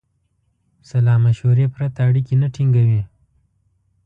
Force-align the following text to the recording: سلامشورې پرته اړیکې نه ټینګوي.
سلامشورې 0.89 1.65
پرته 1.75 1.99
اړیکې 2.07 2.35
نه 2.41 2.47
ټینګوي. 2.55 3.01